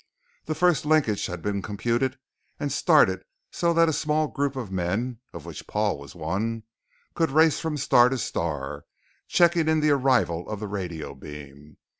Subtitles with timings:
[0.45, 2.17] The first linkage had been computed
[2.59, 6.63] and started so that a small group of men (of which Paul was one)
[7.13, 8.85] could race from star to star
[9.27, 11.77] checking in the arrival of the radio beam.